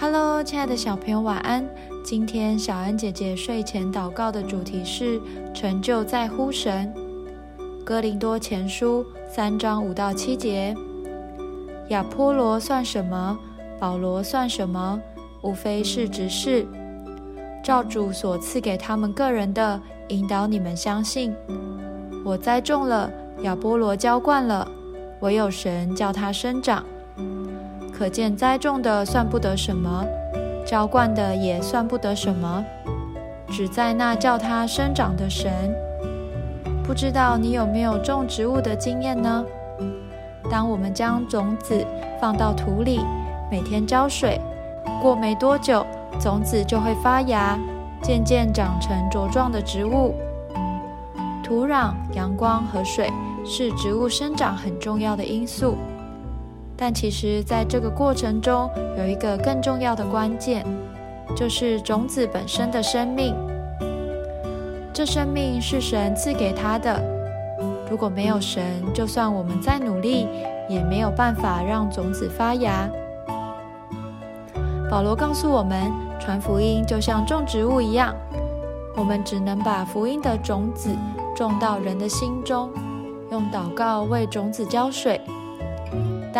[0.00, 1.68] Hello，亲爱的小朋友，晚安。
[2.04, 5.20] 今天小恩姐姐睡前祷告的主题是
[5.52, 6.94] 成就在乎神。
[7.84, 10.72] 哥林多前书三章五到七节：
[11.88, 13.36] 亚波罗算什么？
[13.80, 15.00] 保罗算什么？
[15.42, 16.64] 无非是执事，
[17.64, 19.80] 照主所赐给他们个人的，
[20.10, 21.34] 引导你们相信。
[22.24, 23.10] 我栽种了，
[23.42, 24.70] 亚波罗浇灌了，
[25.22, 26.84] 唯有神叫他生长。
[27.98, 30.06] 可见栽种的算不得什么，
[30.64, 32.64] 浇灌的也算不得什么，
[33.48, 35.74] 只在那叫它生长的神。
[36.84, 39.44] 不知道你有没有种植物的经验呢？
[40.48, 41.84] 当我们将种子
[42.20, 43.00] 放到土里，
[43.50, 44.40] 每天浇水，
[45.02, 45.84] 过没多久，
[46.20, 47.58] 种子就会发芽，
[48.00, 50.14] 渐渐长成茁壮的植物。
[51.42, 53.10] 土壤、阳光和水
[53.44, 55.76] 是植物生长很重要的因素。
[56.80, 60.64] 但其实，在这个过程中，有一个更重要的关键，
[61.34, 63.34] 就是种子本身的生命。
[64.92, 67.02] 这生命是神赐给他的。
[67.90, 68.62] 如果没有神，
[68.94, 70.28] 就算我们再努力，
[70.68, 72.88] 也没有办法让种子发芽。
[74.88, 78.14] 保罗告诉我们，传福音就像种植物一样，
[78.96, 80.90] 我们只能把福音的种子
[81.34, 82.70] 种到人的心中，
[83.32, 85.20] 用祷告为种子浇水。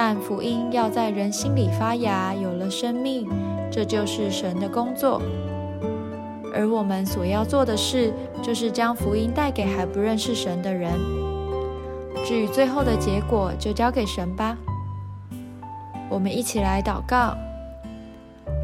[0.00, 3.28] 但福音要在人心里发芽，有了生命，
[3.68, 5.20] 这就是神的工作。
[6.54, 10.92] 而我们所要做的事，就是将福音带给还不认识神的人。
[12.24, 14.56] 至于最后的结果，就交给神吧。
[16.08, 17.36] 我们一起来祷告：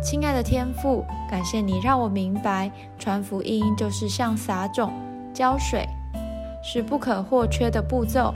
[0.00, 4.92] 亲爱的天父，感谢你让我明白，传福音就是像撒种、
[5.32, 5.84] 浇水，
[6.62, 8.32] 是不可或缺的步骤。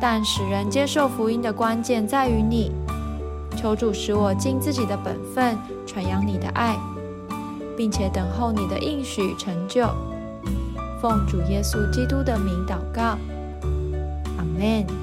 [0.00, 2.72] 但使人接受福音的关键在于你，
[3.56, 6.76] 求主使我尽自己的本分，传扬你的爱，
[7.76, 9.86] 并且等候你的应许成就。
[11.00, 13.18] 奉主耶稣基督的名祷告，
[14.38, 14.99] 阿门。